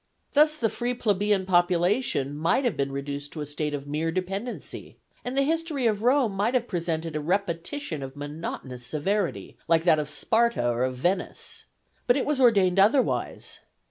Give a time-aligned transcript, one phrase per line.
[0.31, 4.97] Thus the free plebeian population might have been reduced to a state of mere dependency,
[5.23, 9.99] and the history of Rome might have presented a repetition of monotonous severity, like that
[9.99, 11.65] of Sparta or of Venice.
[12.07, 13.59] But it was ordained otherwise.